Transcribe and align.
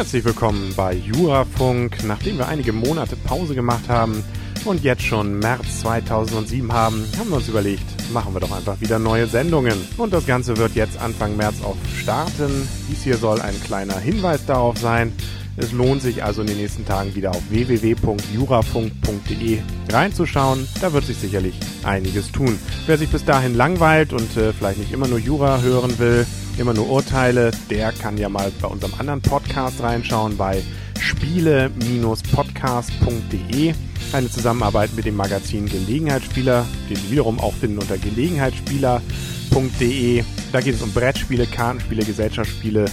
Herzlich 0.00 0.24
willkommen 0.24 0.72
bei 0.78 0.94
Jurafunk. 0.94 2.04
Nachdem 2.04 2.38
wir 2.38 2.48
einige 2.48 2.72
Monate 2.72 3.16
Pause 3.16 3.54
gemacht 3.54 3.90
haben 3.90 4.24
und 4.64 4.82
jetzt 4.82 5.02
schon 5.02 5.38
März 5.38 5.82
2007 5.82 6.72
haben, 6.72 7.06
haben 7.18 7.28
wir 7.28 7.36
uns 7.36 7.48
überlegt, 7.48 7.84
machen 8.10 8.32
wir 8.32 8.40
doch 8.40 8.50
einfach 8.50 8.80
wieder 8.80 8.98
neue 8.98 9.26
Sendungen. 9.26 9.76
Und 9.98 10.14
das 10.14 10.24
Ganze 10.24 10.56
wird 10.56 10.74
jetzt 10.74 10.98
Anfang 10.98 11.36
März 11.36 11.56
auch 11.62 11.76
starten. 12.00 12.66
Dies 12.88 13.02
hier 13.02 13.18
soll 13.18 13.42
ein 13.42 13.62
kleiner 13.62 13.98
Hinweis 13.98 14.46
darauf 14.46 14.78
sein. 14.78 15.12
Es 15.58 15.72
lohnt 15.72 16.00
sich 16.00 16.24
also 16.24 16.40
in 16.40 16.46
den 16.46 16.56
nächsten 16.56 16.86
Tagen 16.86 17.14
wieder 17.14 17.32
auf 17.32 17.42
www.jurafunk.de 17.50 19.58
reinzuschauen. 19.90 20.66
Da 20.80 20.94
wird 20.94 21.04
sich 21.04 21.18
sicherlich 21.18 21.56
einiges 21.82 22.32
tun. 22.32 22.58
Wer 22.86 22.96
sich 22.96 23.10
bis 23.10 23.26
dahin 23.26 23.54
langweilt 23.54 24.14
und 24.14 24.34
äh, 24.38 24.54
vielleicht 24.54 24.78
nicht 24.78 24.92
immer 24.92 25.08
nur 25.08 25.18
Jura 25.18 25.60
hören 25.60 25.98
will, 25.98 26.24
immer 26.58 26.74
nur 26.74 26.90
Urteile, 26.90 27.52
der 27.70 27.92
kann 27.92 28.18
ja 28.18 28.28
mal 28.28 28.52
bei 28.60 28.68
unserem 28.68 28.92
anderen 28.98 29.22
Podcast 29.22 29.82
reinschauen 29.82 30.36
bei 30.36 30.62
spiele-podcast.de. 31.00 33.72
Eine 34.12 34.30
Zusammenarbeit 34.30 34.94
mit 34.94 35.06
dem 35.06 35.16
Magazin 35.16 35.66
Gelegenheitsspieler, 35.66 36.64
den 36.88 36.96
Sie 36.96 37.10
wiederum 37.10 37.40
auch 37.40 37.54
finden 37.54 37.78
unter 37.78 37.98
gelegenheitsspieler.de. 37.98 40.24
Da 40.52 40.60
geht 40.60 40.74
es 40.74 40.82
um 40.82 40.92
Brettspiele, 40.92 41.46
Kartenspiele, 41.46 42.04
Gesellschaftsspiele. 42.04 42.84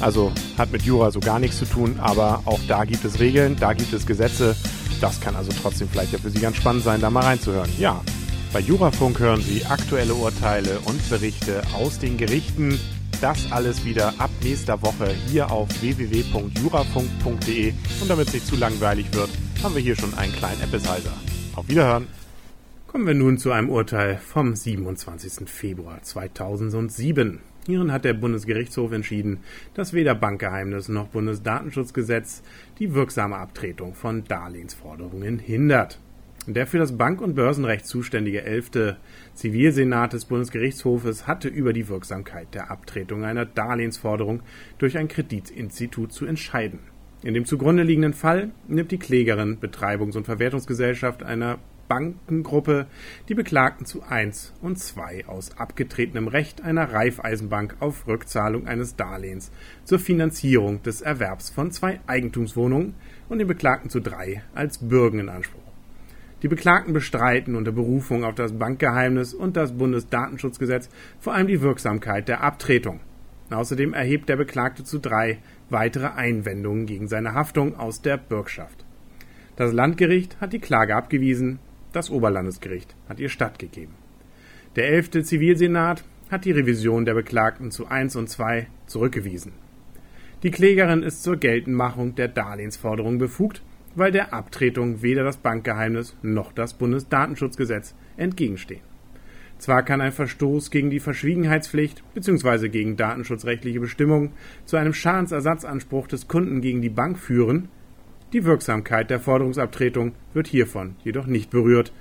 Also 0.00 0.32
hat 0.58 0.72
mit 0.72 0.82
Jura 0.82 1.10
so 1.10 1.20
gar 1.20 1.38
nichts 1.38 1.58
zu 1.58 1.64
tun, 1.64 1.96
aber 2.00 2.42
auch 2.44 2.60
da 2.68 2.84
gibt 2.84 3.02
es 3.04 3.20
Regeln, 3.20 3.56
da 3.58 3.72
gibt 3.72 3.92
es 3.92 4.06
Gesetze. 4.06 4.56
Das 5.00 5.20
kann 5.20 5.34
also 5.36 5.52
trotzdem 5.62 5.88
vielleicht 5.88 6.12
ja 6.12 6.18
für 6.18 6.30
Sie 6.30 6.40
ganz 6.40 6.56
spannend 6.56 6.82
sein, 6.84 7.00
da 7.00 7.10
mal 7.10 7.24
reinzuhören. 7.24 7.70
Ja, 7.78 8.00
bei 8.52 8.60
Jurafunk 8.60 9.18
hören 9.18 9.42
Sie 9.42 9.64
aktuelle 9.66 10.14
Urteile 10.14 10.78
und 10.84 11.10
Berichte 11.10 11.62
aus 11.74 11.98
den 11.98 12.16
Gerichten. 12.16 12.78
Das 13.24 13.50
alles 13.50 13.86
wieder 13.86 14.12
ab 14.18 14.28
nächster 14.42 14.82
Woche 14.82 15.08
hier 15.08 15.50
auf 15.50 15.66
www.jurafunk.de. 15.80 17.72
Und 18.02 18.10
damit 18.10 18.28
es 18.28 18.34
nicht 18.34 18.46
zu 18.46 18.54
langweilig 18.54 19.14
wird, 19.14 19.30
haben 19.62 19.74
wir 19.74 19.80
hier 19.80 19.96
schon 19.96 20.12
einen 20.12 20.34
kleinen 20.34 20.60
Appetizer. 20.60 21.14
Auf 21.56 21.66
Wiederhören! 21.66 22.06
Kommen 22.86 23.06
wir 23.06 23.14
nun 23.14 23.38
zu 23.38 23.50
einem 23.50 23.70
Urteil 23.70 24.18
vom 24.18 24.54
27. 24.54 25.48
Februar 25.48 26.02
2007. 26.02 27.40
Hierin 27.64 27.92
hat 27.92 28.04
der 28.04 28.12
Bundesgerichtshof 28.12 28.92
entschieden, 28.92 29.38
dass 29.72 29.94
weder 29.94 30.14
Bankgeheimnis 30.14 30.90
noch 30.90 31.08
Bundesdatenschutzgesetz 31.08 32.42
die 32.78 32.92
wirksame 32.92 33.38
Abtretung 33.38 33.94
von 33.94 34.24
Darlehensforderungen 34.24 35.38
hindert. 35.38 35.98
Der 36.46 36.66
für 36.66 36.76
das 36.76 36.98
Bank- 36.98 37.22
und 37.22 37.34
Börsenrecht 37.34 37.86
zuständige 37.86 38.42
11. 38.42 38.96
Zivilsenat 39.32 40.12
des 40.12 40.26
Bundesgerichtshofes 40.26 41.26
hatte 41.26 41.48
über 41.48 41.72
die 41.72 41.88
Wirksamkeit 41.88 42.52
der 42.52 42.70
Abtretung 42.70 43.24
einer 43.24 43.46
Darlehensforderung 43.46 44.42
durch 44.76 44.98
ein 44.98 45.08
Kreditinstitut 45.08 46.12
zu 46.12 46.26
entscheiden. 46.26 46.80
In 47.22 47.32
dem 47.32 47.46
zugrunde 47.46 47.82
liegenden 47.82 48.12
Fall 48.12 48.50
nimmt 48.68 48.90
die 48.90 48.98
Klägerin 48.98 49.58
Betreibungs- 49.58 50.18
und 50.18 50.26
Verwertungsgesellschaft 50.26 51.22
einer 51.22 51.60
Bankengruppe 51.88 52.88
die 53.30 53.34
Beklagten 53.34 53.86
zu 53.86 54.02
1 54.02 54.52
und 54.60 54.78
2 54.78 55.26
aus 55.26 55.56
abgetretenem 55.56 56.28
Recht 56.28 56.62
einer 56.62 56.92
Raiffeisenbank 56.92 57.76
auf 57.80 58.06
Rückzahlung 58.06 58.66
eines 58.66 58.96
Darlehens 58.96 59.50
zur 59.84 59.98
Finanzierung 59.98 60.82
des 60.82 61.00
Erwerbs 61.00 61.48
von 61.48 61.70
zwei 61.70 62.00
Eigentumswohnungen 62.06 62.94
und 63.30 63.38
den 63.38 63.48
Beklagten 63.48 63.88
zu 63.88 64.00
3 64.00 64.42
als 64.54 64.76
Bürgen 64.76 65.20
in 65.20 65.30
Anspruch. 65.30 65.63
Die 66.42 66.48
Beklagten 66.48 66.92
bestreiten 66.92 67.54
unter 67.54 67.72
Berufung 67.72 68.24
auf 68.24 68.34
das 68.34 68.52
Bankgeheimnis 68.52 69.32
und 69.32 69.56
das 69.56 69.72
Bundesdatenschutzgesetz 69.72 70.90
vor 71.18 71.34
allem 71.34 71.46
die 71.46 71.62
Wirksamkeit 71.62 72.28
der 72.28 72.42
Abtretung. 72.42 73.00
Außerdem 73.50 73.94
erhebt 73.94 74.28
der 74.28 74.36
Beklagte 74.36 74.84
zu 74.84 74.98
drei 74.98 75.38
weitere 75.70 76.08
Einwendungen 76.08 76.86
gegen 76.86 77.08
seine 77.08 77.34
Haftung 77.34 77.76
aus 77.76 78.02
der 78.02 78.16
Bürgschaft. 78.16 78.84
Das 79.56 79.72
Landgericht 79.72 80.40
hat 80.40 80.52
die 80.52 80.58
Klage 80.58 80.96
abgewiesen, 80.96 81.60
das 81.92 82.10
Oberlandesgericht 82.10 82.94
hat 83.08 83.20
ihr 83.20 83.28
stattgegeben. 83.28 83.94
Der 84.76 84.88
11. 84.88 85.24
Zivilsenat 85.24 86.04
hat 86.30 86.44
die 86.44 86.50
Revision 86.50 87.04
der 87.04 87.14
Beklagten 87.14 87.70
zu 87.70 87.86
1 87.86 88.16
und 88.16 88.28
2 88.28 88.66
zurückgewiesen. 88.86 89.52
Die 90.42 90.50
Klägerin 90.50 91.02
ist 91.02 91.22
zur 91.22 91.36
Geltendmachung 91.36 92.16
der 92.16 92.28
Darlehensforderung 92.28 93.18
befugt 93.18 93.62
weil 93.94 94.12
der 94.12 94.32
Abtretung 94.32 95.02
weder 95.02 95.24
das 95.24 95.36
Bankgeheimnis 95.36 96.16
noch 96.22 96.52
das 96.52 96.74
Bundesdatenschutzgesetz 96.74 97.94
entgegenstehen. 98.16 98.82
Zwar 99.58 99.82
kann 99.82 100.00
ein 100.00 100.12
Verstoß 100.12 100.70
gegen 100.70 100.90
die 100.90 101.00
Verschwiegenheitspflicht 101.00 102.02
bzw. 102.14 102.68
gegen 102.68 102.96
datenschutzrechtliche 102.96 103.80
Bestimmungen 103.80 104.32
zu 104.64 104.76
einem 104.76 104.92
Schadensersatzanspruch 104.92 106.08
des 106.08 106.28
Kunden 106.28 106.60
gegen 106.60 106.82
die 106.82 106.90
Bank 106.90 107.18
führen, 107.18 107.68
die 108.34 108.44
Wirksamkeit 108.44 109.10
der 109.10 109.20
Forderungsabtretung 109.20 110.12
wird 110.32 110.48
hiervon 110.48 110.96
jedoch 111.04 111.26
nicht 111.26 111.50
berührt, 111.50 111.92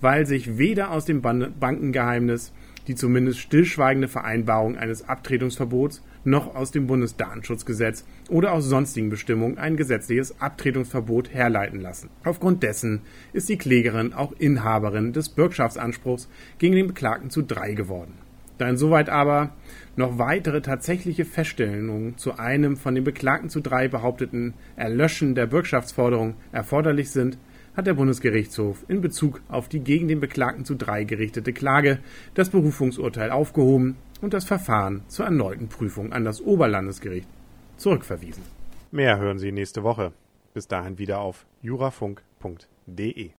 weil 0.00 0.24
sich 0.24 0.56
weder 0.56 0.92
aus 0.92 1.04
dem 1.04 1.20
Bankengeheimnis 1.20 2.52
die 2.86 2.94
zumindest 2.94 3.40
stillschweigende 3.40 4.06
Vereinbarung 4.06 4.78
eines 4.78 5.08
Abtretungsverbots 5.08 6.02
noch 6.24 6.54
aus 6.54 6.70
dem 6.70 6.86
Bundesdatenschutzgesetz 6.86 8.04
oder 8.28 8.52
aus 8.52 8.66
sonstigen 8.66 9.10
Bestimmungen 9.10 9.58
ein 9.58 9.76
gesetzliches 9.76 10.40
Abtretungsverbot 10.40 11.32
herleiten 11.32 11.80
lassen. 11.80 12.10
Aufgrund 12.24 12.62
dessen 12.62 13.02
ist 13.32 13.48
die 13.48 13.58
Klägerin 13.58 14.12
auch 14.12 14.32
Inhaberin 14.38 15.12
des 15.12 15.28
Bürgschaftsanspruchs 15.28 16.28
gegen 16.58 16.74
den 16.74 16.86
Beklagten 16.88 17.30
zu 17.30 17.42
drei 17.42 17.74
geworden. 17.74 18.14
Da 18.58 18.68
insoweit 18.68 19.08
aber 19.08 19.54
noch 19.96 20.18
weitere 20.18 20.60
tatsächliche 20.60 21.24
Feststellungen 21.24 22.18
zu 22.18 22.38
einem 22.38 22.76
von 22.76 22.94
den 22.94 23.04
Beklagten 23.04 23.48
zu 23.48 23.60
drei 23.60 23.88
behaupteten 23.88 24.52
Erlöschen 24.76 25.34
der 25.34 25.46
Bürgschaftsforderung 25.46 26.34
erforderlich 26.52 27.10
sind, 27.10 27.38
hat 27.74 27.86
der 27.86 27.94
Bundesgerichtshof 27.94 28.84
in 28.88 29.00
Bezug 29.00 29.40
auf 29.48 29.68
die 29.68 29.80
gegen 29.80 30.08
den 30.08 30.20
Beklagten 30.20 30.66
zu 30.66 30.74
drei 30.74 31.04
gerichtete 31.04 31.54
Klage 31.54 32.00
das 32.34 32.50
Berufungsurteil 32.50 33.30
aufgehoben 33.30 33.96
und 34.20 34.32
das 34.34 34.44
Verfahren 34.44 35.02
zur 35.08 35.26
erneuten 35.26 35.68
Prüfung 35.68 36.12
an 36.12 36.24
das 36.24 36.40
Oberlandesgericht 36.40 37.28
zurückverwiesen. 37.76 38.42
Mehr 38.90 39.18
hören 39.18 39.38
Sie 39.38 39.52
nächste 39.52 39.82
Woche. 39.82 40.12
Bis 40.54 40.66
dahin 40.66 40.98
wieder 40.98 41.20
auf 41.20 41.46
jurafunk.de. 41.62 43.28